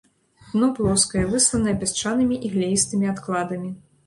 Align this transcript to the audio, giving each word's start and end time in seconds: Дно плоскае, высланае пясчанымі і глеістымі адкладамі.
Дно 0.53 0.69
плоскае, 0.79 1.21
высланае 1.33 1.75
пясчанымі 1.83 2.41
і 2.49 2.53
глеістымі 2.57 3.13
адкладамі. 3.13 3.71